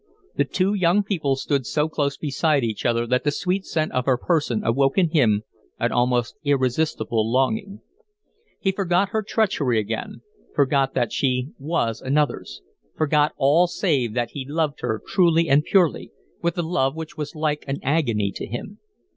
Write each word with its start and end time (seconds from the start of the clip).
The 0.35 0.45
two 0.45 0.73
young 0.73 1.03
people 1.03 1.35
stood 1.35 1.67
so 1.67 1.87
close 1.87 2.17
beside 2.17 2.63
each 2.63 2.87
other 2.87 3.05
that 3.05 3.23
the 3.23 3.29
sweet 3.29 3.65
scent 3.67 3.91
of 3.91 4.07
her 4.07 4.17
person 4.17 4.63
awoke 4.65 4.97
in 4.97 5.11
him 5.11 5.43
an 5.79 5.91
almost 5.91 6.37
irresistible 6.43 7.31
longing. 7.31 7.81
He 8.59 8.71
forgot 8.71 9.09
her 9.09 9.21
treachery 9.21 9.77
again, 9.77 10.23
forgot 10.55 10.95
that 10.95 11.13
she 11.13 11.49
was 11.59 12.01
another's, 12.01 12.63
forgot 12.97 13.33
all 13.37 13.67
save 13.67 14.15
that 14.15 14.31
he 14.31 14.43
loved 14.43 14.81
her 14.81 14.99
truly 15.07 15.47
and 15.47 15.63
purely, 15.63 16.11
with 16.41 16.57
a 16.57 16.63
love 16.63 16.95
which 16.95 17.15
was 17.15 17.35
like 17.35 17.63
an 17.67 17.77
agony 17.83 18.31
to 18.31 18.47
him. 18.47 18.79